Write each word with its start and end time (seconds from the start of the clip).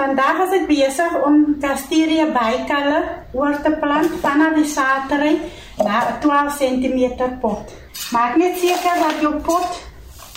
Vandag 0.00 0.38
is 0.46 0.52
ek 0.56 0.62
besig 0.64 1.14
om 1.28 1.34
Casteria 1.60 2.24
bykalle 2.32 3.00
oor 3.36 3.58
te 3.60 3.72
plant 3.82 4.14
vanaf 4.22 4.54
die 4.56 4.70
saterry 4.74 5.34
na 5.76 5.98
'n 6.12 6.14
12 6.22 6.56
cm 6.60 7.00
pot. 7.42 7.74
Maak 8.14 8.38
net 8.40 8.56
seker 8.62 8.96
dat 9.02 9.20
jou 9.20 9.34
pot 9.48 9.76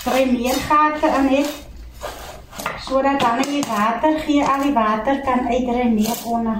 drie 0.03 0.25
meer 0.33 0.59
gate 0.67 1.07
in 1.19 1.31
het 1.35 1.49
sodat 2.89 3.23
dan 3.23 3.39
die 3.47 3.63
water 3.71 4.19
gee 4.27 4.43
al 4.43 4.67
die 4.67 4.75
water 4.75 5.23
kan 5.23 5.47
uitdreineer 5.47 6.19
onder. 6.27 6.59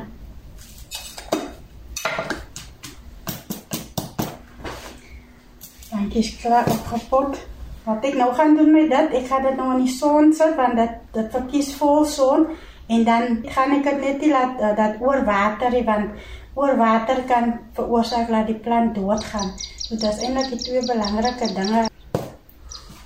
Dan 5.91 6.11
is 6.13 6.35
klaar 6.39 6.71
opgepot. 6.71 7.35
Wat 7.83 8.03
ek 8.03 8.15
nou 8.15 8.33
gaan 8.33 8.55
doen 8.55 8.71
met 8.71 8.89
dit, 8.89 9.23
ek 9.23 9.27
gaan 9.27 9.43
dit 9.43 9.57
nou 9.59 9.73
in 9.75 9.83
die 9.83 9.95
son 10.01 10.31
sit 10.33 10.55
want 10.55 10.79
dit 10.79 10.93
dit 11.11 11.27
verkies 11.35 11.75
vol 11.75 12.05
son 12.05 12.47
en 12.87 13.03
dan 13.03 13.43
gaan 13.55 13.75
ek 13.77 13.83
dit 13.83 14.01
net 14.01 14.21
nie 14.21 14.31
laat 14.31 14.59
uh, 14.59 14.75
dat 14.75 14.99
oor 14.99 15.23
water 15.27 15.71
nie 15.71 15.85
want 15.87 16.11
oor 16.53 16.75
water 16.77 17.23
kan 17.29 17.53
veroorsaak 17.73 18.29
dat 18.29 18.47
die 18.47 18.59
plant 18.61 18.95
doodgaan. 18.95 19.53
So 19.57 19.95
dit 19.95 20.09
is 20.09 20.21
eintlik 20.21 20.49
die 20.53 20.61
twee 20.65 20.83
belangrike 20.85 21.49
dinge. 21.53 21.87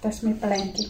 Dis 0.04 0.22
my 0.26 0.34
plantjie. 0.42 0.90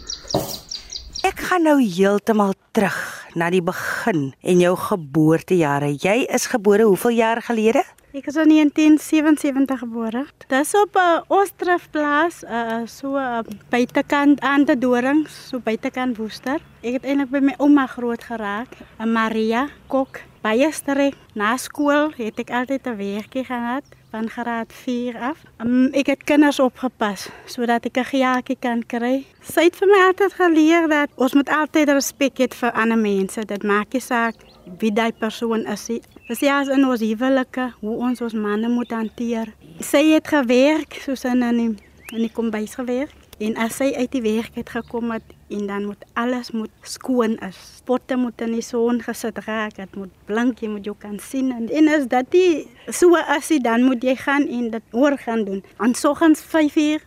Ek 1.28 1.48
gaan 1.50 1.68
nou 1.68 1.78
heeltemal 1.82 2.54
terug 2.72 3.17
na 3.38 3.50
die 3.54 3.62
begin 3.62 4.32
en 4.42 4.60
jou 4.60 4.74
geboortejare. 4.88 5.94
Jy 6.02 6.26
is 6.34 6.50
gebore 6.52 6.90
hoeveel 6.90 7.16
jaar 7.18 7.42
gelede? 7.46 7.84
Ek 8.18 8.32
is 8.32 8.38
in 8.40 8.50
1977 8.50 9.80
gebore. 9.84 10.24
Dis 10.50 10.74
op 10.74 10.96
'n 10.96 11.00
uh, 11.00 11.22
Ostrafplaas, 11.28 12.44
uh, 12.44 12.82
so 12.86 13.14
uh, 13.16 13.40
buitekant 13.70 14.40
aan 14.40 14.66
die 14.66 14.78
dorings, 14.78 15.50
so 15.50 15.60
buitekant 15.60 16.18
Woester. 16.18 16.58
Ek 16.82 16.98
het 16.98 17.06
eintlik 17.06 17.30
by 17.30 17.40
my 17.40 17.56
ouma 17.58 17.86
groot 17.86 18.24
geraak, 18.24 18.74
'n 18.98 19.12
Maria 19.12 19.68
Kok. 19.88 20.20
Baie 20.48 20.70
sterk. 20.72 21.16
Na 21.36 21.58
skool 21.60 22.14
het 22.16 22.38
ek 22.40 22.52
altyd 22.56 22.88
'n 22.88 22.96
werkie 22.96 23.44
gehad 23.44 23.84
van 24.12 24.30
graad 24.30 24.72
4 24.74 25.18
af. 25.20 25.38
Um, 25.60 25.92
ek 25.92 26.08
het 26.08 26.24
kinders 26.24 26.60
opgepas 26.60 27.28
sodat 27.46 27.86
ek 27.86 27.98
'n 27.98 28.12
gejaartjie 28.14 28.58
kan 28.60 28.86
kry. 28.86 29.26
Sy 29.42 29.64
het 29.68 29.76
vir 29.76 29.88
my 29.88 30.00
altyd 30.08 30.34
geleer 30.34 30.88
dat 30.88 31.10
ons 31.16 31.34
moet 31.34 31.50
altyd 31.50 31.90
respek 31.90 32.40
hê 32.40 32.48
vir 32.48 32.72
ander 32.72 32.98
mense. 32.98 33.46
Dit 33.46 33.64
maak 33.64 33.92
nie 33.94 34.02
saak 34.02 34.36
wie 34.80 34.92
daai 34.92 35.12
persoon 35.12 35.66
is. 35.66 35.86
Dis 36.28 36.40
ja 36.40 36.60
as 36.60 36.68
in 36.68 36.86
ons 36.86 37.02
huwelike 37.02 37.74
hoe 37.82 37.96
ons 37.98 38.22
ons 38.22 38.34
manne 38.34 38.70
moet 38.70 38.92
hanteer. 38.92 39.54
Sy 39.80 40.14
het 40.14 40.28
gewerk 40.28 40.94
soos 40.94 41.24
in 41.24 41.44
'n 41.44 41.60
in 41.60 42.22
die 42.24 42.32
kombuis 42.32 42.76
gewerk 42.76 43.27
en 43.44 43.58
as 43.62 43.78
sy 43.78 43.92
uit 43.96 44.12
die 44.12 44.24
werk 44.26 44.56
het 44.58 44.72
gekom 44.74 45.12
het 45.14 45.36
en 45.54 45.68
dan 45.70 45.86
moet 45.86 46.04
alles 46.14 46.52
moet 46.52 46.72
skoon 46.82 47.38
is. 47.46 47.60
Potte 47.86 48.18
moet 48.18 48.42
in 48.42 48.56
die 48.58 48.66
son 48.66 49.02
gesit 49.06 49.38
raak, 49.46 49.78
dit 49.78 49.96
moet 49.96 50.14
blink, 50.26 50.62
jy 50.62 50.72
moet 50.72 50.88
jou 50.88 50.96
kan 51.00 51.20
sien 51.24 51.52
en, 51.56 51.68
en 51.70 51.92
as 51.94 52.08
dit 52.12 52.32
die 52.34 52.94
so 52.94 53.16
as 53.16 53.52
jy 53.54 53.60
dan 53.64 53.86
moet 53.88 54.04
jy 54.04 54.18
gaan 54.20 54.48
en 54.48 54.72
dit 54.74 54.98
oor 54.98 55.18
gaan 55.22 55.46
doen. 55.48 55.64
Aan 55.78 55.96
soggens 55.96 56.44
5uur 56.44 57.06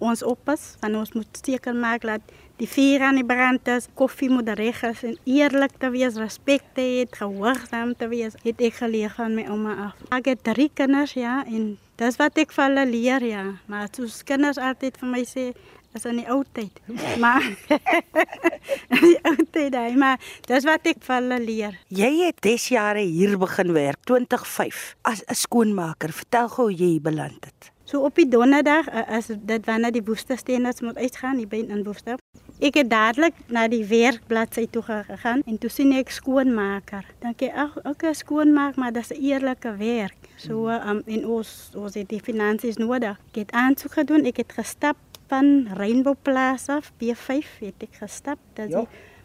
ons 0.00 0.22
oppas, 0.24 0.74
want 0.80 0.96
ons 0.96 1.12
moet 1.12 1.40
seker 1.44 1.76
maak 1.76 2.06
dat 2.08 2.36
die 2.60 2.68
vuur 2.68 3.00
aan 3.00 3.16
die 3.16 3.24
brand 3.24 3.68
is, 3.72 3.88
koffie 3.96 4.28
moet 4.28 4.50
reg 4.58 4.82
is 4.84 5.02
en 5.08 5.16
eerlik 5.24 5.78
te 5.80 5.88
wees, 5.94 6.18
respek 6.20 6.64
te 6.76 6.84
hê, 6.84 7.06
gehoorsaam 7.16 7.94
te 7.96 8.08
wees. 8.12 8.36
Het 8.44 8.60
ek 8.68 8.80
geleer 8.82 9.12
van 9.16 9.32
my 9.36 9.46
ouma 9.48 9.76
af. 9.86 10.02
Ek 10.12 10.28
het 10.34 10.44
drie 10.44 10.68
kinders 10.68 11.16
ja 11.16 11.40
en 11.48 11.72
dis 12.00 12.20
wat 12.20 12.36
ek 12.40 12.52
vir 12.52 12.66
hulle 12.68 12.86
leer 12.90 13.24
ja, 13.24 13.44
maar 13.70 13.88
soos 13.96 14.20
kinders 14.28 14.60
altyd 14.60 15.00
vir 15.00 15.12
my 15.14 15.24
sê 15.28 15.50
is 15.96 16.04
in 16.06 16.20
die 16.20 16.28
ou 16.30 16.42
tyd. 16.54 16.76
Maar 17.24 17.48
die 19.00 19.16
ou 19.26 19.34
tyd 19.50 19.72
daai, 19.74 19.96
maar 19.98 20.20
dis 20.46 20.68
wat 20.68 20.86
ek 20.92 21.00
vir 21.06 21.16
hulle 21.16 21.40
leer. 21.42 21.80
Jy 21.88 22.12
het 22.26 22.44
des 22.44 22.68
jare 22.70 23.02
hier 23.02 23.38
begin 23.40 23.72
werk 23.74 24.04
2005 24.04 24.84
as 25.08 25.24
'n 25.24 25.40
skoonmaker. 25.46 26.12
Vertel 26.12 26.48
gou 26.48 26.68
hoe 26.68 26.76
jy 26.76 27.00
beland 27.00 27.40
het. 27.40 27.72
So 27.90 28.04
op 28.06 28.14
die 28.14 28.28
donderdag 28.28 28.86
as 29.08 29.32
dit 29.34 29.66
wanneer 29.66 29.90
die 29.90 30.04
woestersteeners 30.06 30.80
moet 30.80 30.96
uitgaan, 30.96 31.40
hier 31.42 31.48
by 31.48 31.64
in 31.66 31.82
Woester. 31.82 32.20
Ek 32.60 32.76
het 32.76 32.90
dadelik 32.92 33.36
na 33.48 33.62
die 33.72 33.86
werkbladsy 33.88 34.66
toe 34.68 34.82
gegaan 34.84 35.40
en 35.48 35.56
toe 35.58 35.70
sien 35.72 35.94
ek 35.96 36.10
skoonmaker. 36.12 37.06
Dink 37.22 37.40
ek 37.46 37.54
ag, 37.56 37.78
okay, 37.88 38.12
skoonmaak, 38.12 38.76
maar 38.76 38.92
dis 38.92 39.08
'n 39.08 39.16
eerlike 39.16 39.72
werk. 39.80 40.28
So 40.36 40.68
um, 40.68 41.00
en 41.06 41.26
ons 41.26 41.70
ons 41.74 41.94
het 41.94 42.08
die 42.08 42.20
finansies 42.20 42.76
nodig. 42.76 43.16
Ek 43.32 43.38
het 43.44 43.52
aansoek 43.52 43.92
gedoen, 43.92 44.26
ek 44.28 44.44
het 44.44 44.52
gestap 44.52 44.96
van 45.28 45.68
Rainbow 45.72 46.16
Plaza 46.22 46.76
af 46.76 46.92
B5 47.00 47.48
het 47.64 47.80
ek 47.80 47.96
gestap. 48.02 48.38
Dit 48.54 48.68
is 48.68 48.84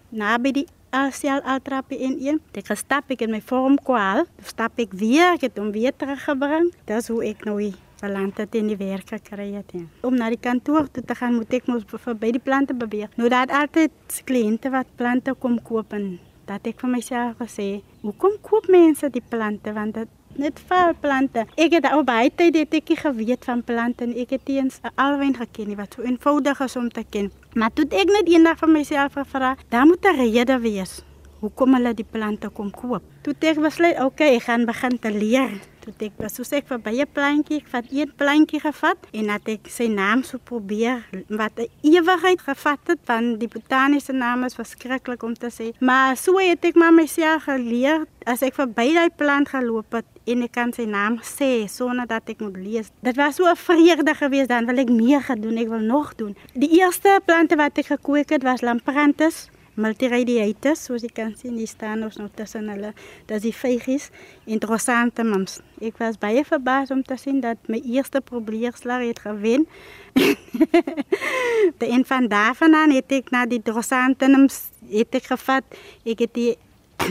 naby 0.09 0.51
die 0.51 0.67
Asial 0.89 1.41
Altrappie 1.41 1.99
in 1.99 2.15
een. 2.21 2.41
Ek 2.53 2.71
gestap 2.71 3.11
ek 3.11 3.21
in 3.21 3.31
my 3.35 3.41
vorm 3.41 3.75
kwaal. 3.75 4.23
Stap 4.43 4.79
ek 4.79 4.95
weer, 4.95 5.33
ek 5.35 5.41
het 5.49 5.57
hom 5.59 5.73
weer 5.75 5.91
teruggebring. 5.91 6.71
Dis 6.87 7.11
hoe 7.11 7.19
ek 7.25 7.43
nou 7.43 7.59
hier 7.59 7.75
beland 8.05 8.37
het 8.41 8.55
in 8.55 8.69
die 8.71 8.77
werk 8.79 9.09
gekry 9.15 9.51
het. 9.53 9.73
Ja. 9.73 9.85
Om 10.07 10.17
na 10.19 10.29
die 10.33 10.41
kantoor 10.41 10.89
toe 10.91 11.03
te 11.03 11.15
gaan, 11.17 11.39
moet 11.39 11.53
ek 11.53 11.69
mos 11.71 11.87
verby 11.87 12.31
die 12.35 12.43
plante 12.43 12.77
beweeg. 12.77 13.13
Nou 13.19 13.29
daar 13.31 13.51
altyd 13.63 14.21
kliënte 14.29 14.71
wat 14.73 14.93
plante 14.99 15.33
kom 15.39 15.57
koop 15.61 15.93
en 15.97 16.15
dat 16.45 16.67
ek 16.69 16.83
vir 16.83 16.91
myself 16.91 17.41
gesê, 17.41 17.69
hoekom 18.05 18.37
koop 18.45 18.69
mense 18.69 19.09
die 19.09 19.23
plante 19.29 19.73
want 19.73 19.97
dit 19.97 20.11
net 20.35 20.59
val 20.69 20.93
plante. 21.01 21.45
Ek 21.55 21.73
het 21.77 21.87
al 21.89 22.03
baie 22.05 22.29
tyd 22.29 22.57
het 22.59 22.75
ek 22.75 22.91
geweet 22.99 23.47
van 23.47 23.63
plante 23.63 24.03
en 24.05 24.13
ek 24.19 24.35
het 24.35 24.49
eens 24.51 24.79
'n 24.83 24.93
alwyn 24.95 25.35
geken 25.35 25.75
wat 25.75 25.95
so 25.95 26.03
eenvoudig 26.03 26.59
is 26.59 26.75
om 26.75 26.89
te 26.89 27.03
ken. 27.09 27.31
Maar 27.53 27.73
toe 27.73 27.85
ek 27.85 28.09
net 28.11 28.27
eendag 28.27 28.59
vir 28.59 28.69
myself 28.69 29.13
gevra, 29.13 29.55
daar 29.69 29.85
moet 29.85 30.05
'n 30.05 30.15
rede 30.15 30.59
wees 30.59 31.03
hoekom 31.39 31.73
hulle 31.73 31.93
die 31.93 32.07
plante 32.11 32.49
kom 32.49 32.71
koop. 32.71 33.03
Toe 33.21 33.33
ek 33.39 33.59
besluit, 33.61 33.99
okay, 33.99 34.35
ek 34.35 34.43
gaan 34.43 34.65
begin 34.65 34.99
te 34.99 35.11
leer 35.11 35.51
toe 35.85 36.07
ek 36.07 36.17
was 36.21 36.35
soos 36.37 36.51
ek 36.57 36.67
verby 36.69 37.01
'n 37.01 37.11
plantjie, 37.13 37.59
ek 37.61 37.69
vat 37.71 37.85
een 37.91 38.11
plantjie 38.17 38.59
gevat 38.59 38.97
en 39.13 39.27
dat 39.33 39.47
ek 39.47 39.69
sy 39.69 39.87
naam 39.87 40.23
sou 40.23 40.39
probeer 40.39 41.05
wat 41.29 41.59
'n 41.59 41.69
ewigheid 41.83 42.41
gevat 42.41 42.79
het 42.87 42.99
van 43.05 43.37
die 43.37 43.47
botaniese 43.47 44.13
naam 44.13 44.43
is 44.43 44.55
verskriklik 44.55 45.23
om 45.23 45.33
te 45.33 45.49
sê. 45.49 45.73
Maar 45.79 46.17
so 46.17 46.37
het 46.37 46.65
ek 46.65 46.75
maar 46.75 46.93
myself 46.93 47.43
geleer 47.43 48.05
as 48.25 48.41
ek 48.41 48.53
verby 48.53 48.93
daai 48.93 49.09
plant 49.09 49.49
geloop 49.49 49.91
het 49.91 50.05
en 50.25 50.41
ek 50.41 50.51
kan 50.51 50.73
sy 50.73 50.85
naam 50.85 51.19
sê 51.21 51.67
sonder 51.69 52.07
dat 52.07 52.29
ek 52.29 52.39
moet 52.41 52.57
lees. 52.57 52.91
Dit 53.01 53.15
was 53.15 53.35
so 53.35 53.45
'n 53.45 53.55
vreugde 53.55 54.13
geweest 54.15 54.49
dan 54.49 54.65
wil 54.65 54.77
ek 54.77 54.89
meer 54.89 55.21
gedoen, 55.21 55.57
ek 55.57 55.69
wil 55.69 55.79
nog 55.79 56.15
doen. 56.15 56.35
Die 56.53 56.81
eerste 56.81 57.21
plante 57.25 57.55
wat 57.55 57.77
ek 57.77 57.85
gekweek 57.85 58.29
het 58.29 58.43
was 58.43 58.61
Lampranthus 58.61 59.49
multiradiatus, 59.79 60.85
soos 60.87 61.03
jy 61.03 61.11
kan 61.13 61.33
sien, 61.37 61.55
die 61.59 61.67
staan 61.67 62.03
ons 62.07 62.17
nou 62.19 62.27
tussen 62.35 62.69
hulle. 62.71 62.93
Dit 63.27 63.37
is 63.37 63.45
die 63.47 63.53
vygies 63.55 64.09
en 64.47 64.61
drosanthemums. 64.63 65.59
Ek 65.83 65.99
was 66.01 66.19
baie 66.21 66.45
verbaas 66.47 66.93
om 66.95 67.03
te 67.03 67.17
sien 67.19 67.41
dat 67.43 67.59
my 67.71 67.81
eerste 67.83 68.21
probeerslag 68.23 69.03
het 69.07 69.19
gewen. 69.25 69.67
de 71.79 71.87
en 71.89 72.05
van 72.05 72.27
daarvan 72.31 72.75
aan 72.75 72.95
het 72.95 73.11
ek 73.11 73.31
na 73.35 73.45
die 73.49 73.61
drosanthemums 73.63 74.61
het 74.91 75.19
ek 75.19 75.31
gevat. 75.33 75.79
Ek 76.05 76.23
het 76.27 76.35
die 76.37 76.53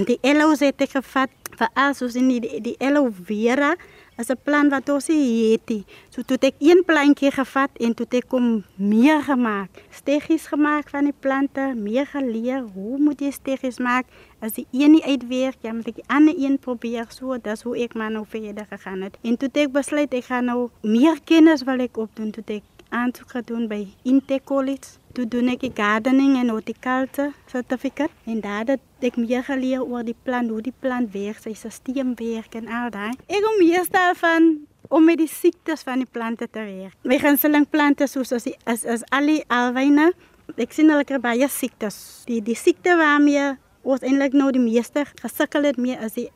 die 0.09 0.19
elos 0.25 0.63
het 0.65 0.81
ek 0.81 0.97
gevat 0.97 1.33
vir 1.55 1.69
alles 1.79 2.01
soos 2.01 2.17
in 2.19 2.31
die 2.33 2.61
die 2.65 2.75
aloe 2.83 3.13
vera 3.29 3.75
as 4.17 4.31
'n 4.31 4.39
plan 4.43 4.69
wat 4.69 4.89
ons 4.89 5.07
het. 5.07 5.85
So 6.11 6.23
toe 6.23 6.39
ek 6.41 6.55
een 6.59 6.83
plantjie 6.87 7.31
gevat 7.31 7.71
en 7.81 7.95
toe 7.95 8.07
ek 8.11 8.29
kom 8.29 8.65
meer 8.77 9.23
gemaak. 9.23 9.71
Steggies 9.91 10.47
gemaak 10.47 10.89
van 10.89 11.05
die 11.05 11.19
plante, 11.21 11.75
meer 11.77 12.07
geleer 12.07 12.63
hoe 12.75 12.99
moet 12.99 13.21
jy 13.21 13.31
steggies 13.31 13.79
maak? 13.79 14.07
As 14.41 14.53
die 14.53 14.67
een 14.71 14.91
nie 14.91 15.05
uitwerk, 15.05 15.57
ja, 15.61 15.73
moet 15.73 15.89
ek 15.89 15.95
die 15.95 16.09
ander 16.09 16.35
een 16.39 16.59
probeer. 16.59 17.07
So 17.09 17.39
dis 17.39 17.63
hoe 17.63 17.77
ek 17.79 17.95
maar 17.95 18.11
nou 18.11 18.25
verder 18.29 18.67
gegaan 18.71 19.03
het. 19.03 19.17
En 19.23 19.37
toe 19.37 19.49
ek 19.53 19.73
besluit 19.73 20.15
ek 20.15 20.25
gaan 20.25 20.45
nou 20.45 20.71
meer 20.81 21.19
kennis 21.25 21.63
wil 21.63 21.79
ek 21.79 21.97
opdoen 21.97 22.31
toe 22.31 22.45
ek 22.47 22.63
aansoek 22.89 23.31
gedoen 23.31 23.69
by 23.69 23.87
Inte 24.03 24.41
College. 24.45 25.04
Toe 25.15 25.29
doen 25.31 25.47
ek 25.53 25.63
gardening 25.79 26.33
en 26.41 26.49
horticulture 26.51 27.29
sertificaat 27.47 28.11
en 28.27 28.41
daar 28.43 28.65
het 28.67 29.05
ek 29.07 29.15
meer 29.21 29.45
geleer 29.47 29.85
oor 29.87 30.03
die 30.03 30.17
plant, 30.27 30.51
hoe 30.51 30.59
die 30.65 30.75
plant 30.75 31.13
werk, 31.15 31.39
sy 31.39 31.53
stelsel 31.55 32.17
werk 32.19 32.57
en 32.59 32.67
al 32.67 32.91
daai. 32.91 33.13
Ek 33.31 33.45
kom 33.45 33.61
meeste 33.61 34.03
van 34.19 34.49
om 34.91 35.07
met 35.07 35.21
die 35.23 35.31
siektes 35.31 35.87
van 35.87 36.03
die 36.03 36.11
plante 36.11 36.49
te 36.51 36.65
werk. 36.67 36.97
My 37.07 37.21
gunsteling 37.23 37.69
plante 37.71 38.09
soos 38.11 38.35
as 38.35 38.49
die, 38.49 38.57
is 38.67 38.83
is 38.83 39.07
al 39.15 39.31
die 39.31 39.45
alwyne. 39.55 40.11
Ek 40.59 40.75
sien 40.75 40.91
hulle 40.91 41.07
kry 41.07 41.23
baie 41.23 41.47
siektes. 41.47 42.25
Die 42.27 42.41
die 42.43 42.59
siekte 42.59 42.99
waarmee 42.99 43.53
ons 43.87 44.03
eintlik 44.03 44.35
nou 44.35 44.51
die 44.51 44.65
meeste 44.65 45.07
gesukkel 45.23 45.71
het 45.71 45.79
mee 45.79 45.95
is 46.03 46.19
die 46.19 46.31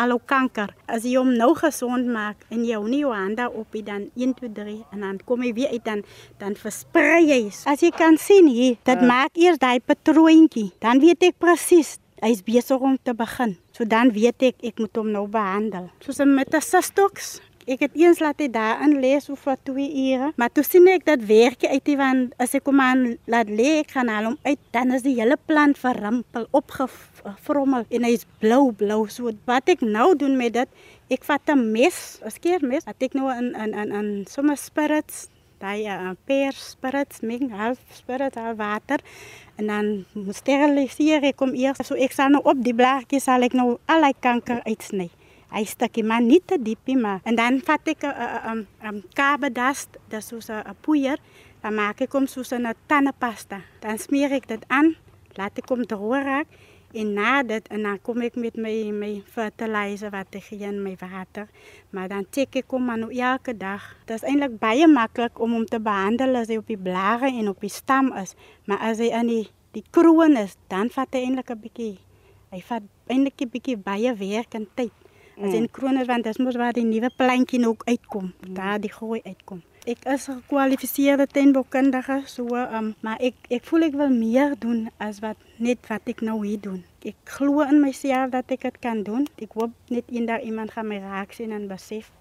alou 0.00 0.18
kanker. 0.32 0.72
As 0.88 1.04
jy 1.06 1.16
hom 1.18 1.32
nou 1.36 1.52
gesond 1.58 2.08
maak 2.10 2.46
en 2.50 2.64
jy 2.64 2.76
hou 2.78 2.86
nie 2.88 3.02
jou 3.02 3.12
hande 3.14 3.46
op 3.50 3.76
nie 3.76 3.84
dan 3.86 4.08
1 4.16 4.36
2 4.40 4.52
3 4.56 4.76
en 4.94 5.06
dan 5.06 5.18
kom 5.28 5.44
hy 5.44 5.52
weer 5.56 5.74
uit 5.74 5.84
dan 5.84 6.04
dan 6.40 6.56
versprei 6.56 7.26
hy. 7.28 7.42
As 7.70 7.84
jy 7.84 7.92
kan 7.94 8.18
sien 8.20 8.48
hier, 8.48 8.78
dit 8.88 9.02
uh. 9.02 9.08
maak 9.12 9.36
eers 9.36 9.60
daai 9.60 9.80
patroontjie. 9.80 10.70
Dan 10.80 11.02
weet 11.04 11.30
ek 11.30 11.38
presies 11.42 11.98
hy's 12.20 12.42
besig 12.44 12.80
om 12.80 12.98
te 13.02 13.14
begin. 13.16 13.56
So 13.76 13.86
dan 13.88 14.12
weet 14.16 14.50
ek 14.50 14.64
ek 14.72 14.80
moet 14.82 14.96
hom 15.00 15.12
nou 15.12 15.26
behandel. 15.30 15.88
Soos 16.04 16.20
met 16.24 16.54
'n 16.54 16.60
sistoks 16.60 17.40
Ek 17.70 17.84
het 17.84 17.92
eens 17.94 18.18
laat 18.18 18.40
hy 18.42 18.48
daarin 18.50 18.96
lees 18.98 19.28
of 19.30 19.44
vir 19.46 19.58
2 19.68 19.84
ure, 20.10 20.28
maar 20.40 20.50
toe 20.50 20.64
sien 20.66 20.88
ek 20.90 21.04
dat 21.06 21.20
werk 21.28 21.62
uit 21.62 21.84
die 21.86 21.94
want 22.00 22.32
as 22.42 22.56
ek 22.58 22.64
kom 22.66 22.80
aan 22.82 23.04
laat 23.30 23.46
lê, 23.46 23.76
ek 23.84 23.92
gaan 23.94 24.08
haal 24.10 24.26
hom 24.26 24.38
uit, 24.42 24.58
dan 24.74 24.90
is 24.96 25.04
die 25.04 25.12
hele 25.20 25.36
plant 25.46 25.78
verrimpel, 25.78 26.48
opgevrommel 26.50 27.86
en 27.86 28.06
hy's 28.08 28.24
blou 28.42 28.72
blou. 28.80 29.04
So 29.06 29.30
wat 29.46 29.70
ek 29.70 29.84
nou 29.86 30.08
doen 30.18 30.34
met 30.40 30.56
dit, 30.56 30.80
ek 31.14 31.28
vat 31.28 31.54
'n 31.54 31.70
mes, 31.70 32.18
'n 32.26 32.34
skeermes, 32.34 32.88
wat 32.90 33.06
ek 33.06 33.14
nou 33.14 33.30
in 33.36 33.54
in 33.54 33.70
in 33.84 33.94
in 34.00 34.10
sommer 34.26 34.58
spirits 34.58 35.28
daai 35.62 35.86
uh, 35.86 36.16
peer 36.26 36.52
spirits 36.56 37.22
meng 37.22 37.54
half 37.54 37.78
spirit 37.94 38.34
half 38.34 38.56
water. 38.56 38.98
En 39.58 39.66
dan 39.70 39.86
steriliseer 40.34 41.22
ek 41.22 41.38
hom 41.38 41.54
eers 41.54 41.86
so 41.86 41.94
ek 41.94 42.18
sal 42.18 42.34
nou 42.34 42.42
op 42.42 42.58
die 42.58 42.74
blaartjies 42.74 43.30
sal 43.30 43.46
ek 43.46 43.54
nou 43.54 43.78
al 43.86 44.02
die 44.10 44.18
kanker 44.18 44.58
uitsny 44.66 45.10
hy 45.50 45.64
stukkie 45.64 46.04
maar 46.04 46.22
nie 46.22 46.40
te 46.46 46.58
diepie 46.62 46.96
maar 46.96 47.20
en 47.24 47.34
dan 47.34 47.60
vat 47.60 47.88
ek 47.88 48.02
'n 48.02 48.06
uh, 48.06 48.12
'n 48.12 48.46
uh, 48.46 48.50
um, 48.50 48.66
um, 48.86 49.02
carbadast 49.14 49.98
dis 50.08 50.26
soos 50.26 50.48
'n 50.48 50.62
uh, 50.66 50.74
poeier 50.80 51.18
dan 51.60 51.76
maak 51.76 52.00
ek 52.00 52.12
hom 52.16 52.26
soos 52.26 52.52
'n 52.52 52.72
tandepasta. 52.88 53.60
Dan 53.80 53.98
smeer 53.98 54.32
ek 54.32 54.48
dit 54.48 54.64
aan 54.68 54.96
laat 55.36 55.58
ek 55.58 55.68
hom 55.68 55.84
droog 55.86 56.24
raak 56.24 56.48
en 56.92 57.12
na 57.14 57.42
dit 57.42 57.68
en 57.68 57.82
dan 57.82 57.98
kom 58.02 58.20
ek 58.20 58.34
met 58.34 58.56
my 58.56 58.90
my 58.90 59.22
fertilizer 59.22 60.10
wat 60.10 60.34
ek 60.34 60.42
gee 60.42 60.66
in 60.66 60.82
my 60.82 60.96
water. 61.00 61.46
Maar 61.90 62.08
dan 62.08 62.26
check 62.30 62.56
ek 62.56 62.70
hom 62.70 62.86
nou 62.86 63.12
elke 63.12 63.56
dag. 63.56 63.96
Dit 64.06 64.16
is 64.16 64.26
eintlik 64.26 64.58
baie 64.58 64.86
maklik 64.88 65.38
om 65.38 65.52
hom 65.52 65.66
te 65.66 65.80
behandel 65.80 66.36
as 66.36 66.48
hy 66.48 66.56
op 66.56 66.66
die 66.66 66.80
blare 66.80 67.28
en 67.28 67.48
op 67.48 67.60
die 67.60 67.70
stam 67.70 68.12
is 68.16 68.34
maar 68.66 68.78
as 68.78 68.98
hy 68.98 69.12
in 69.12 69.26
die 69.26 69.48
die 69.72 69.84
kroon 69.90 70.36
is 70.36 70.56
dan 70.68 70.90
vat 70.90 71.14
hy 71.14 71.20
eintlik 71.20 71.50
'n 71.50 71.60
bietjie 71.60 71.98
hy 72.50 72.60
vat 72.60 72.82
eintlik 73.06 73.40
'n 73.40 73.50
bietjie 73.50 73.76
baie 73.76 74.14
werk 74.14 74.54
en 74.54 74.66
tyd 74.74 74.92
As 75.36 75.54
in 75.54 75.70
kroner 75.70 76.06
want 76.06 76.24
dit 76.24 76.38
moet 76.38 76.56
waar 76.56 76.72
die 76.72 76.84
nuwe 76.84 77.10
plantjie 77.16 77.66
ook 77.66 77.82
uitkom, 77.84 78.32
mm. 78.32 78.54
daar 78.54 78.80
die 78.80 78.92
groei 78.92 79.20
uitkom. 79.24 79.62
Ek 79.84 80.04
is 80.04 80.28
'n 80.28 80.42
gekwalifiseerde 80.42 81.26
tuinboukundige, 81.26 82.22
so 82.26 82.56
um, 82.56 82.94
maar 83.00 83.18
ek 83.18 83.34
ek 83.48 83.64
voel 83.64 83.82
ek 83.82 83.94
wil 83.94 84.10
meer 84.10 84.54
doen 84.58 84.90
as 84.98 85.18
wat 85.18 85.36
net 85.56 85.78
wat 85.88 86.02
ek 86.04 86.20
nou 86.20 86.46
hier 86.46 86.60
doen. 86.60 86.84
Ek 87.04 87.16
glo 87.24 87.60
in 87.60 87.80
myself 87.80 88.30
dat 88.30 88.50
ek 88.50 88.60
dit 88.60 88.78
kan 88.78 89.02
doen. 89.02 89.26
Ek 89.38 89.52
hoop 89.52 89.72
net 89.88 90.04
eendag 90.10 90.40
iemand 90.42 90.70
gaan 90.70 90.86
my 90.86 90.98
raak 90.98 91.32
sien 91.32 91.52
en 91.52 91.66
besef 91.68 92.12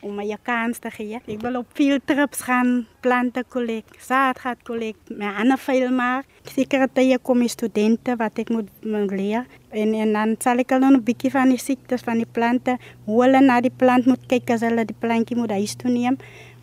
om 0.00 0.14
my 0.14 0.24
'n 0.24 0.38
kans 0.42 0.78
te 0.78 0.90
gee. 0.90 1.20
Ek 1.26 1.40
wil 1.40 1.56
op 1.56 1.66
veel 1.72 1.98
trips 2.04 2.40
gaan, 2.40 2.86
plante 3.00 3.44
kollek, 3.48 3.84
saad 3.98 4.38
gaan 4.38 4.56
kollek, 4.62 4.96
my 5.08 5.26
ander 5.38 5.58
veel 5.58 5.90
maar. 5.90 6.24
Seker 6.44 6.78
dat 6.78 7.04
jy 7.04 7.18
kom 7.22 7.48
studente 7.48 8.16
wat 8.16 8.38
ek 8.38 8.48
moet, 8.48 8.68
moet 8.82 9.10
leer 9.10 9.46
en 9.70 9.94
en 9.94 10.12
dan 10.12 10.34
sal 10.38 10.58
ek 10.58 10.70
hulle 10.70 10.90
'n 10.90 11.02
bietjie 11.02 11.30
van 11.30 11.48
die 11.48 11.58
siektes 11.58 12.02
van 12.02 12.16
die 12.16 12.32
plante, 12.32 12.78
hoe 13.04 13.22
hulle 13.22 13.40
na 13.40 13.60
die 13.60 13.76
plant 13.76 14.06
moet 14.06 14.26
kyk 14.26 14.50
as 14.50 14.60
hulle 14.60 14.84
die 14.84 14.96
plantjie 14.98 15.36
moet 15.36 15.50
huis 15.50 15.74
toe 15.74 15.90
neem. 15.90 16.16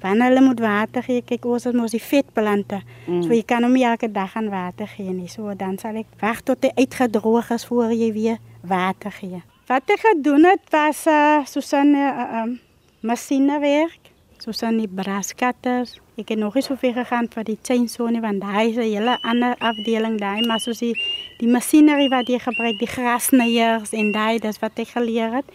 Wanneer 0.04 0.28
hulle 0.28 0.42
moet 0.42 0.60
water 0.60 1.04
gee, 1.04 1.22
kyk 1.22 1.46
ons 1.46 1.64
het 1.64 1.76
mos 1.76 1.92
die 1.92 2.02
vetplante. 2.02 2.82
Mm. 3.08 3.22
So 3.24 3.32
jy 3.32 3.44
kan 3.48 3.64
hom 3.64 3.76
elke 3.76 4.12
dag 4.12 4.36
aan 4.36 4.50
water 4.52 4.88
gee 4.88 5.14
nie. 5.14 5.30
So 5.32 5.54
dan 5.56 5.78
sal 5.80 5.96
ek 5.96 6.08
wag 6.20 6.42
tot 6.44 6.64
hy 6.64 6.72
uitgedroog 6.76 7.50
is 7.56 7.66
voor 7.66 7.94
jy 7.96 8.12
weer 8.12 8.38
water 8.62 9.12
gee. 9.12 9.40
Wat 9.68 9.88
ek 9.88 10.04
gedoen 10.04 10.44
het 10.44 10.68
was 10.72 11.06
uh, 11.08 11.46
Susanne 11.48 12.04
uh, 12.12 12.42
um, 12.42 12.60
masjinewerk, 13.04 14.12
soos 14.40 14.64
aan 14.64 14.80
die 14.80 14.88
braskatters. 14.88 15.98
Ek 16.20 16.30
het 16.32 16.40
nog 16.40 16.56
nie 16.56 16.64
so 16.64 16.78
ver 16.80 16.96
gegaan 16.96 17.28
vir 17.34 17.46
die 17.48 17.58
chainsaw 17.68 18.08
nie 18.12 18.22
want 18.24 18.44
daai 18.44 18.70
is 18.70 18.78
'n 18.78 18.88
hele 18.96 19.18
ander 19.24 19.56
afdeling 19.60 20.20
daai, 20.20 20.46
maar 20.48 20.60
soos 20.60 20.80
die 20.80 20.96
die 21.40 21.48
masjinerie 21.48 22.10
wat 22.10 22.28
jy 22.28 22.40
gebruik, 22.40 22.80
die 22.80 22.88
grasnyers 22.88 23.94
en 23.94 24.12
daai, 24.12 24.40
dis 24.40 24.60
wat 24.60 24.80
ek 24.80 24.88
geleer 24.88 25.32
het. 25.34 25.46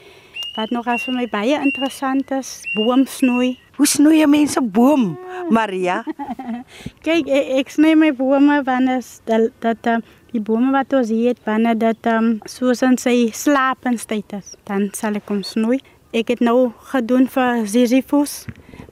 Wat 0.56 0.70
nog 0.70 0.86
as 0.86 1.04
vir 1.04 1.14
my 1.14 1.26
baie 1.30 1.60
interessant 1.62 2.30
is, 2.30 2.60
boomsnoei. 2.74 3.58
Hoe 3.76 3.86
snoei 3.86 4.18
jy 4.18 4.26
mense 4.26 4.60
boom, 4.60 5.18
Maria? 5.50 6.02
Kyk, 7.06 7.28
ek, 7.28 7.46
ek 7.60 7.68
snoei 7.70 7.94
my 7.94 8.12
bome 8.12 8.62
wanneer 8.66 9.04
dat 9.24 9.52
dat 9.60 9.86
uh, 9.86 9.98
die 10.32 10.40
bome 10.40 10.72
wat 10.72 10.92
ons 10.92 11.08
hier 11.08 11.28
het, 11.28 11.38
wanneer 11.44 11.78
dat 11.78 12.06
um, 12.06 12.40
soos 12.44 12.82
in 12.82 12.98
sy 12.98 13.30
slaapenstyd 13.30 14.32
is, 14.32 14.56
dan 14.64 14.90
sal 14.92 15.14
ek 15.14 15.28
hom 15.28 15.44
snoei. 15.46 15.78
Ek 16.08 16.31
het 16.32 16.40
nou 16.40 16.70
gedoen 16.88 17.26
vir 17.28 17.66
Sisyphus. 17.69 18.46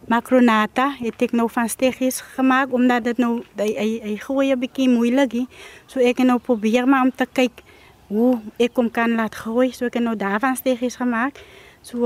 Macronata 0.06 0.90
het 0.98 1.22
ek 1.24 1.30
nou 1.32 1.46
van 1.48 1.68
steggies 1.72 2.18
gemaak 2.34 2.74
omdat 2.76 3.06
dit 3.06 3.16
nou 3.16 3.38
hy 3.56 3.70
hy, 3.72 3.86
hy 4.02 4.16
groei 4.20 4.52
'n 4.52 4.60
bietjie 4.60 4.88
moeilik 4.92 5.32
is. 5.32 5.46
So 5.86 6.00
ek 6.00 6.18
het 6.18 6.26
nou 6.26 6.36
probeer 6.38 6.84
maar 6.86 7.08
om 7.08 7.10
te 7.10 7.24
kyk 7.24 7.62
hoe 8.08 8.40
ek 8.58 8.76
hom 8.76 8.90
kan 8.90 9.16
laat 9.16 9.34
groei. 9.34 9.72
So 9.72 9.86
ek 9.86 9.94
het 9.94 10.02
nou 10.02 10.16
daarvan 10.16 10.56
steggies 10.56 10.96
gemaak. 10.96 11.40
So 11.80 12.04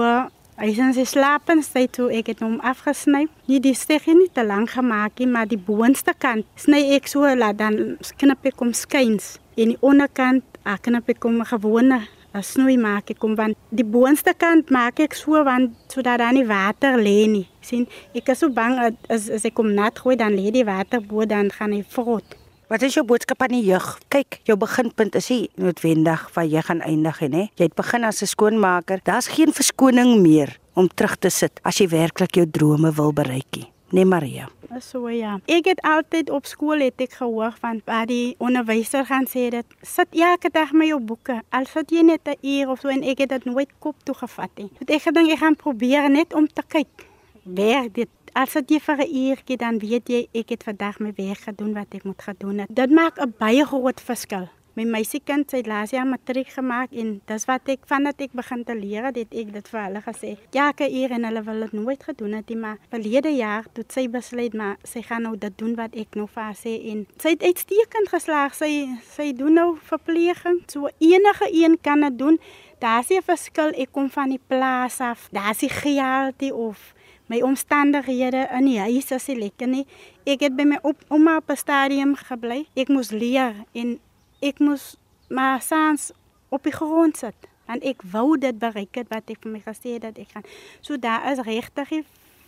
hy 0.56 0.74
sien 0.74 0.94
sy 0.94 1.04
slapend 1.04 1.64
sê 1.64 1.90
toe 1.90 2.12
ek 2.12 2.26
het 2.26 2.40
hom 2.40 2.60
afgesny. 2.60 3.26
Nie 3.46 3.60
die 3.60 3.74
steggie 3.74 4.14
nie 4.14 4.30
te 4.32 4.44
lank 4.44 4.70
gemaak 4.70 5.18
nie, 5.18 5.26
maar 5.26 5.48
die 5.48 5.58
boonste 5.58 6.14
kant 6.18 6.46
sny 6.54 6.94
ek 6.94 7.08
so 7.08 7.26
laat 7.34 7.58
dan 7.58 7.98
knip 8.16 8.46
ek 8.46 8.58
hom 8.60 8.72
skuins 8.72 9.40
en 9.56 9.74
die 9.74 9.78
onderkant 9.80 10.44
knip 10.82 11.08
ek 11.08 11.22
hom 11.22 11.42
gewone 11.42 12.06
'n 12.34 12.42
snoei 12.42 12.76
maak 12.76 13.10
ek 13.10 13.18
kom 13.18 13.34
want 13.34 13.56
die 13.70 13.84
boonste 13.84 14.34
kant 14.34 14.70
maak 14.70 15.00
ek 15.00 15.14
so 15.14 15.42
want 15.44 15.74
sodat 15.88 16.18
daar 16.18 16.32
nie 16.32 16.46
water 16.46 16.98
lê 16.98 17.26
nie. 17.26 17.48
sien 17.60 17.86
ek 18.14 18.28
is 18.28 18.38
so 18.38 18.48
bang 18.48 18.78
as 19.08 19.28
as 19.30 19.44
ek 19.44 19.54
kom 19.54 19.74
nat 19.74 19.98
gooi 19.98 20.16
dan 20.16 20.34
lê 20.34 20.50
die 20.50 20.64
water 20.64 21.00
bo 21.00 21.24
dan 21.24 21.50
gaan 21.50 21.72
hy 21.72 21.82
vrot. 21.82 22.24
Wat 22.70 22.82
is 22.82 22.94
jou 22.94 23.02
boodskap 23.02 23.42
aan 23.42 23.56
die 23.56 23.64
jeug? 23.66 23.98
Kyk, 24.14 24.40
jou 24.46 24.54
beginpunt 24.56 25.16
is 25.18 25.28
nie 25.30 25.50
noodwendig 25.58 26.30
waar 26.34 26.46
jy 26.46 26.62
gaan 26.62 26.80
eindig 26.86 27.18
nie. 27.20 27.50
Jy 27.58 27.64
het 27.66 27.74
begin 27.74 28.04
as 28.04 28.22
'n 28.22 28.26
skoonmaker. 28.26 29.00
Daar's 29.02 29.26
geen 29.26 29.52
verskoning 29.52 30.22
meer 30.22 30.58
om 30.74 30.86
terug 30.88 31.16
te 31.18 31.30
sit 31.30 31.60
as 31.64 31.78
jy 31.78 31.88
werklik 31.88 32.36
jou 32.36 32.46
drome 32.46 32.92
wil 32.92 33.12
bereik 33.12 33.50
nie. 33.56 33.72
Nee 33.90 34.04
Maria. 34.04 34.48
So 34.78 35.08
ja. 35.08 35.40
Ek 35.50 35.66
het 35.66 35.80
altyd 35.82 36.30
op 36.30 36.46
skool 36.46 36.78
het 36.84 37.00
ek 37.02 37.16
gehoor 37.18 37.56
van 37.58 37.80
waar 37.84 38.06
die 38.06 38.36
onderwyser 38.38 39.02
gaan 39.08 39.26
sê 39.26 39.48
dat 39.50 39.66
sit 39.82 40.14
elke 40.14 40.50
dag 40.54 40.70
met 40.72 40.92
jou 40.92 41.00
boeke. 41.02 41.40
Al 41.50 41.66
sit 41.66 41.90
jy 41.90 42.02
net 42.06 42.28
'n 42.28 42.38
uur 42.46 42.70
of 42.70 42.80
so 42.80 42.88
en 42.88 43.02
ek 43.02 43.18
het 43.18 43.28
dit 43.28 43.44
nooit 43.44 43.70
kop 43.78 43.96
toe 44.04 44.14
gevat 44.14 44.50
nie. 44.54 44.70
So 44.78 44.94
ek 44.94 45.02
gedink 45.02 45.32
ek 45.32 45.38
gaan 45.38 45.56
probeer 45.56 46.10
net 46.10 46.34
om 46.34 46.46
te 46.46 46.62
kyk. 46.62 47.06
Werk 47.44 47.94
dit 47.94 48.08
As 48.32 48.52
dit 48.52 48.82
vir 48.82 48.96
'n 48.96 49.14
uurtjie 49.14 49.56
dan 49.56 49.78
weet 49.78 50.08
jy 50.08 50.28
ek 50.32 50.50
het 50.50 50.62
vandag 50.62 51.00
my 51.00 51.12
werk 51.16 51.38
gedoen 51.38 51.74
wat 51.74 51.94
ek 51.94 52.04
moet 52.04 52.22
gedoen 52.22 52.58
het. 52.58 52.68
Dit 52.70 52.90
maak 52.90 53.18
'n 53.18 53.34
baie 53.38 53.64
groot 53.64 54.00
verskil. 54.00 54.48
My 54.80 54.86
meisiekind 54.88 55.50
het 55.52 55.66
laas 55.68 55.90
jaar 55.92 56.06
matriek 56.08 56.48
gemaak 56.54 56.94
en 56.96 57.08
dis 57.28 57.42
wat 57.44 57.66
ek 57.68 57.82
vandat 57.90 58.22
ek 58.24 58.32
begin 58.38 58.62
te 58.64 58.72
leer 58.72 59.10
het, 59.10 59.18
het 59.18 59.34
ek 59.36 59.50
dit 59.52 59.66
vir 59.68 59.80
hulle 59.82 60.00
gesê. 60.06 60.30
Ja, 60.56 60.70
kyk 60.72 60.88
hier 60.94 61.12
en 61.12 61.26
hulle 61.28 61.42
wil 61.44 61.66
dit 61.66 61.74
nooit 61.76 62.06
gedoen 62.08 62.38
het 62.38 62.48
nie, 62.48 62.56
maar 62.62 62.78
verlede 62.94 63.28
jaar 63.34 63.68
toe 63.76 63.84
sy 63.92 64.06
besluit 64.08 64.56
maar 64.56 64.78
sy 64.88 65.02
gaan 65.04 65.26
nou 65.28 65.34
dit 65.36 65.58
doen 65.60 65.76
wat 65.76 65.98
ek 66.00 66.16
nou 66.16 66.24
vir 66.32 66.46
haar 66.46 66.56
sê 66.56 66.78
en 66.94 67.04
sy 67.20 67.34
het 67.34 67.44
uitstekend 67.44 68.08
geslaag. 68.14 68.56
Sy 68.56 68.70
sy 69.10 69.28
doen 69.36 69.60
nou 69.60 69.68
verpleging. 69.90 70.62
So 70.72 70.88
enige 70.96 71.52
een 71.52 71.76
kan 71.84 72.08
dit 72.08 72.18
doen. 72.18 72.40
Daar's 72.80 73.12
'n 73.12 73.20
verskil. 73.20 73.76
Ek 73.76 73.92
kom 73.92 74.08
van 74.08 74.30
die 74.30 74.40
plaas 74.48 75.00
af. 75.00 75.28
Daar's 75.30 75.58
die 75.58 75.68
geld 75.68 76.52
of 76.52 76.94
my 77.26 77.42
omstandighede 77.42 78.48
in 78.52 78.64
die 78.64 78.80
huis 78.80 79.12
as 79.12 79.28
ek 79.28 79.36
lekker 79.36 79.68
nie. 79.68 79.86
Ek 80.24 80.40
het 80.40 80.56
by 80.56 80.64
my 80.64 80.78
op, 80.82 80.96
ouma 81.08 81.36
op 81.36 81.50
'n 81.50 81.56
stadium 81.56 82.14
gebly. 82.16 82.66
Ek 82.74 82.88
moes 82.88 83.10
leer 83.10 83.54
en 83.72 84.00
ek 84.40 84.58
moes 84.58 84.96
maar 85.28 85.62
sans 85.62 86.10
op 86.48 86.64
die 86.66 86.74
grond 86.74 87.16
sit 87.16 87.48
want 87.70 87.86
ek 87.86 88.02
wou 88.12 88.34
dit 88.40 88.56
bereik 88.58 88.98
het 88.98 89.10
wat 89.12 89.30
ek 89.30 89.44
vir 89.44 89.52
my 89.54 89.60
gesê 89.62 89.94
het 89.94 90.08
dat 90.08 90.18
ek 90.18 90.34
gaan. 90.34 90.46
So 90.82 90.98
daar 90.98 91.28
is 91.30 91.42
regtig 91.46 91.92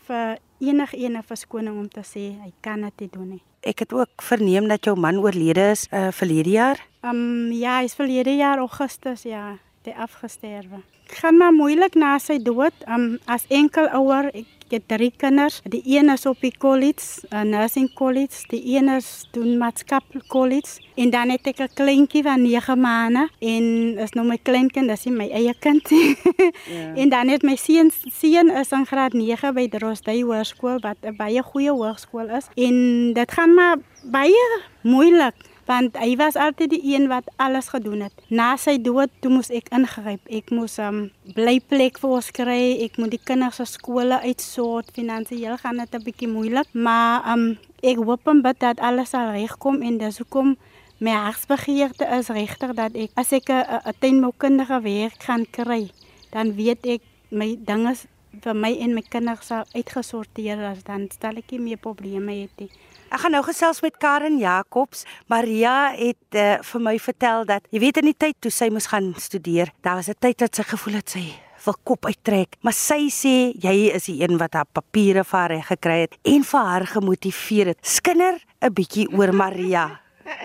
vir 0.09 0.39
enige 0.63 0.99
ene 0.99 1.23
verskoning 1.23 1.79
om 1.79 1.89
te 1.91 2.03
sê 2.07 2.33
hy 2.43 2.51
kan 2.65 2.83
dit 2.99 3.13
doen 3.13 3.37
nie. 3.37 3.43
Ek 3.63 3.85
het 3.85 3.93
ook 3.95 4.25
verneem 4.27 4.67
dat 4.71 4.85
jou 4.85 4.97
man 4.99 5.21
oorlede 5.23 5.69
is 5.77 5.87
uh, 5.93 6.09
verlede 6.11 6.57
jaar. 6.57 6.81
Ehm 7.03 7.21
um, 7.21 7.53
ja, 7.55 7.79
hy 7.79 7.87
is 7.87 7.95
verlede 7.99 8.35
jaar 8.35 8.59
Augustus 8.59 9.23
ja, 9.29 9.57
hy 9.87 9.95
afgesterwe. 9.95 10.83
Gaan 11.21 11.39
maar 11.39 11.55
moeilik 11.55 11.95
na 11.95 12.17
sy 12.19 12.41
dood. 12.43 12.75
Ehm 12.87 13.15
um, 13.15 13.19
as 13.31 13.47
enkel 13.51 13.87
ouer 13.95 14.33
ek 14.73 14.81
het 14.81 14.89
drie 14.89 15.13
kinders. 15.17 15.61
Die 15.69 15.83
een 15.85 16.09
is 16.09 16.25
op 16.27 16.41
die 16.41 16.55
college, 16.59 17.21
'n 17.31 17.49
nursing 17.49 17.93
college, 17.95 18.45
die 18.49 18.77
een 18.77 18.89
is 18.89 19.29
doen 19.33 19.59
maatskap 19.59 20.05
college 20.29 20.81
en 20.97 21.11
dan 21.11 21.29
het 21.29 21.47
ek 21.47 21.59
'n 21.59 21.75
kleintjie 21.75 22.23
van 22.23 22.43
9 22.43 22.81
maande 22.81 23.29
en 23.39 23.99
is 23.99 24.13
nou 24.13 24.27
my 24.27 24.39
kleinkind, 24.43 24.89
dis 24.89 25.05
my 25.05 25.29
eie 25.29 25.55
kind. 25.59 25.89
ja. 25.89 26.95
En 27.03 27.09
dan 27.09 27.29
het 27.29 27.43
my 27.43 27.57
seun 27.57 27.91
seun 28.21 28.51
is 28.51 28.71
in 28.71 28.87
graad 28.87 29.13
9 29.13 29.55
by 29.55 29.69
Drosdey 29.69 30.23
Hoërskool 30.23 30.81
wat 30.81 30.97
'n 31.03 31.17
baie 31.17 31.43
goeie 31.43 31.71
hoërskool 31.71 32.29
is 32.31 32.47
en 32.55 33.13
dit 33.13 33.33
gaan 33.33 33.55
maar 33.55 33.77
baie 34.03 34.61
moeilik 34.83 35.35
want 35.67 35.97
hy 35.97 36.17
was 36.17 36.37
altyd 36.37 36.71
die 36.71 36.95
een 36.95 37.09
wat 37.09 37.29
alles 37.37 37.69
gedoen 37.69 38.01
het. 38.07 38.13
Na 38.29 38.57
sy 38.57 38.79
dood 38.83 39.11
toe 39.21 39.31
moes 39.31 39.51
ek 39.51 39.71
ingryp. 39.75 40.23
Ek 40.29 40.51
moes 40.51 40.79
'n 40.79 40.85
um, 40.85 41.11
blyplek 41.35 41.99
vir 41.99 42.11
ons 42.11 42.31
kry. 42.31 42.83
Ek 42.85 42.99
moet 42.99 43.11
die 43.11 43.25
kinders 43.25 43.57
se 43.57 43.65
skole 43.65 44.21
uitsort. 44.21 44.91
Finansiëel 44.93 45.57
gaan 45.59 45.79
dit 45.79 45.95
'n 45.95 46.05
bietjie 46.05 46.29
moeilik, 46.29 46.69
maar 46.73 47.23
um, 47.33 47.59
ek 47.83 47.97
hoop 47.97 48.27
en 48.29 48.43
bid 48.43 48.59
dat 48.61 48.81
alles 48.81 49.11
sal 49.11 49.31
regkom 49.31 49.83
en 49.83 49.99
dis 49.99 50.19
hoekom 50.19 50.57
my 50.99 51.11
hartsbegeerte 51.11 52.07
is 52.19 52.29
regtig 52.29 52.75
dat 52.79 52.95
ek 52.95 53.11
as 53.15 53.33
ek 53.33 53.51
'n 53.51 53.95
tuinboukundige 53.99 54.81
werk 54.83 55.23
gaan 55.23 55.45
kry, 55.51 55.91
dan 56.31 56.55
weet 56.55 56.87
ek 56.87 57.03
my 57.31 57.57
dinge 57.59 57.95
vir 58.41 58.55
my 58.55 58.73
en 58.81 58.95
my 58.95 59.03
kinders 59.03 59.47
sal 59.47 59.65
uitgesorteer 59.75 60.63
as 60.71 60.85
dan 60.85 61.09
stel 61.11 61.37
ek 61.37 61.51
nie 61.51 61.61
meer 61.61 61.77
probleme 61.77 62.33
het 62.33 62.55
nie. 62.59 62.71
Ek 63.13 63.21
gaan 63.21 63.35
nou 63.37 63.43
gesels 63.45 63.83
met 63.85 63.99
Karen 64.01 64.39
Jacobs. 64.41 65.03
Maria 65.29 65.93
het 65.93 66.37
uh, 66.41 66.55
vir 66.65 66.81
my 66.81 66.95
vertel 66.97 67.45
dat 67.45 67.67
jy 67.69 67.83
weet 67.83 67.99
in 68.01 68.09
die 68.09 68.17
tyd 68.17 68.39
toe 68.41 68.49
sy 68.49 68.71
moes 68.73 68.89
gaan 68.89 69.11
studeer, 69.21 69.69
daar 69.85 70.01
was 70.01 70.09
'n 70.09 70.17
tyd 70.17 70.39
dat 70.41 70.57
sy 70.57 70.65
gevoel 70.65 70.95
het 70.95 71.11
sy 71.11 71.25
wil 71.65 71.77
kop 71.85 72.07
uittrek, 72.07 72.57
maar 72.63 72.73
sy 72.73 73.11
sê 73.13 73.53
jy 73.55 73.93
is 73.93 74.09
die 74.09 74.23
een 74.23 74.39
wat 74.39 74.55
haar 74.55 74.67
papiere 74.73 75.25
vir 75.25 75.39
haar 75.39 75.51
reg 75.51 75.67
gekry 75.67 76.01
het 76.01 76.17
en 76.25 76.43
vir 76.43 76.61
haar 76.61 76.87
gemotiveer 76.87 77.67
het. 77.67 77.79
Skinder 77.83 78.41
'n 78.63 78.73
bietjie 78.73 79.07
oor 79.13 79.33
Maria. 79.35 80.02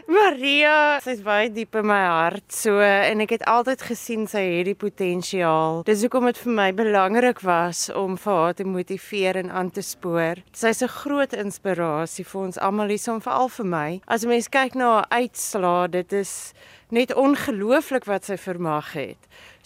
Maria, 0.07 1.00
sy's 1.03 1.22
baie 1.25 1.50
diep 1.53 1.75
in 1.77 1.88
my 1.89 2.00
hart 2.07 2.53
so 2.53 2.79
en 2.81 3.22
ek 3.24 3.36
het 3.36 3.46
altyd 3.50 3.84
gesien 3.89 4.25
sy 4.29 4.43
het 4.46 4.69
die 4.69 4.77
potensiaal. 4.77 5.84
Dis 5.88 6.03
hoekom 6.05 6.29
dit 6.29 6.39
vir 6.43 6.55
my 6.60 6.67
belangrik 6.77 7.41
was 7.46 7.88
om 7.93 8.17
vir 8.22 8.39
haar 8.41 8.57
te 8.57 8.67
motiveer 8.67 9.41
en 9.43 9.51
aan 9.51 9.72
te 9.74 9.84
spoor. 9.86 10.41
Sy's 10.53 10.81
'n 10.81 10.96
groot 11.01 11.34
inspirasie 11.34 12.25
vir 12.25 12.41
ons 12.41 12.57
almal 12.57 12.89
hier, 12.89 13.00
so 13.00 13.19
veral 13.19 13.50
vir 13.50 13.65
my. 13.65 14.01
As 14.07 14.24
'n 14.24 14.29
mens 14.29 14.48
kyk 14.48 14.75
na 14.75 14.88
haar 14.96 15.07
uitslaa, 15.12 15.88
dit 15.88 16.13
is 16.13 16.53
net 16.89 17.13
ongelooflik 17.13 18.05
wat 18.05 18.25
sy 18.25 18.38
vermag 18.38 18.93
het. 18.93 19.17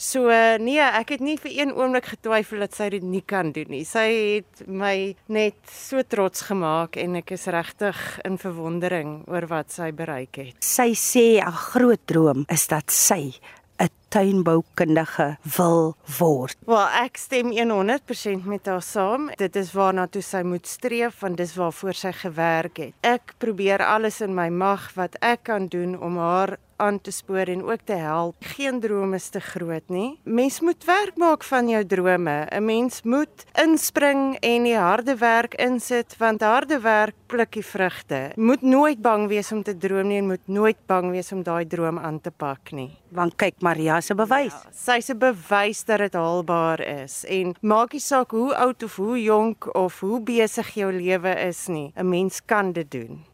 So 0.02 0.34
nee, 0.58 0.82
ek 0.82 1.14
het 1.14 1.22
nie 1.22 1.36
vir 1.38 1.52
een 1.54 1.72
oomblik 1.78 2.08
getwyfel 2.16 2.64
dat 2.66 2.74
sy 2.74 2.88
dit 2.96 3.04
nie 3.06 3.22
kan 3.22 3.52
doen 3.54 3.70
nie. 3.70 3.84
Sy 3.86 4.08
het 4.40 4.64
my 4.66 5.14
net 5.30 5.60
so 5.70 6.02
trots 6.02 6.48
gemaak 6.48 6.98
en 6.98 7.20
ek 7.20 7.36
is 7.38 7.46
regtig 7.54 8.00
in 8.26 8.40
verwondering 8.42 9.20
oor 9.30 9.46
wat 9.52 9.70
sy 9.76 9.92
bereik 9.94 10.42
het. 10.42 10.58
Sy 10.66 10.96
sê 10.98 11.38
'n 11.38 11.54
groot 11.70 12.02
droom 12.10 12.46
is 12.50 12.66
dat 12.68 12.90
sy 12.90 13.38
'n 13.78 13.90
tuinboukundige 14.12 15.28
wil 15.56 15.94
word. 16.20 16.58
Wel, 16.68 16.88
ek 17.02 17.18
stem 17.18 17.54
100% 17.56 18.48
met 18.50 18.68
haar 18.68 18.84
saam. 18.84 19.30
Dit 19.40 19.56
is 19.56 19.72
waarna 19.76 20.08
toe 20.12 20.24
sy 20.26 20.44
moet 20.48 20.68
streef 20.68 21.22
want 21.24 21.40
dis 21.40 21.56
waarvoor 21.56 21.98
sy 21.98 22.12
gewerk 22.24 22.84
het. 22.84 22.98
Ek 23.08 23.36
probeer 23.40 23.84
alles 23.86 24.20
in 24.22 24.36
my 24.36 24.50
mag 24.52 24.92
wat 25.00 25.16
ek 25.24 25.48
kan 25.52 25.70
doen 25.72 25.96
om 26.00 26.20
haar 26.20 26.58
aan 26.82 27.02
te 27.02 27.12
spoor 27.12 27.46
en 27.54 27.64
ook 27.64 27.86
te 27.86 27.94
help. 27.94 28.36
Geen 28.40 28.80
droom 28.80 29.14
is 29.14 29.30
te 29.30 29.40
groot 29.40 29.90
nie. 29.94 30.20
Mens 30.24 30.60
moet 30.66 30.86
werk 30.86 31.18
maak 31.22 31.44
van 31.44 31.70
jou 31.70 31.86
drome. 31.86 32.48
'n 32.50 32.66
Mens 32.66 33.02
moet 33.04 33.46
inspring 33.64 34.38
en 34.40 34.64
die 34.64 34.78
harde 34.78 35.16
werk 35.18 35.54
insit 35.54 36.18
want 36.18 36.42
harde 36.42 36.80
werk 36.80 37.16
pluk 37.28 37.52
die 37.52 37.66
vrugte. 37.66 38.32
Moet 38.36 38.62
nooit 38.62 39.02
bang 39.02 39.28
wees 39.28 39.52
om 39.52 39.64
te 39.64 39.78
droom 39.78 40.08
nie 40.08 40.18
en 40.18 40.28
moet 40.28 40.48
nooit 40.48 40.78
bang 40.86 41.12
wees 41.12 41.32
om 41.32 41.44
daai 41.44 41.68
droom 41.68 42.00
aan 42.00 42.22
te 42.22 42.32
pak 42.32 42.72
nie. 42.72 42.98
Want 43.10 43.36
kyk 43.36 43.62
Maria 43.62 44.01
se 44.02 44.16
bewys. 44.16 44.54
Ja, 44.54 44.72
Sy's 44.72 45.10
'n 45.10 45.18
bewys 45.18 45.84
dat 45.86 45.98
dit 45.98 46.14
haalbaar 46.14 46.80
is 46.80 47.26
en 47.26 47.56
maak 47.62 47.94
nie 47.94 48.00
saak 48.00 48.32
hoe 48.32 48.56
oud 48.56 48.84
of 48.84 48.96
hoe 48.96 49.22
jonk 49.24 49.76
of 49.76 50.00
hoe 50.00 50.22
besig 50.22 50.74
jou 50.74 50.92
lewe 50.92 51.36
is 51.48 51.68
nie. 51.68 51.92
'n 51.96 52.10
Mens 52.10 52.42
kan 52.46 52.72
dit 52.72 52.92
doen. 52.92 53.26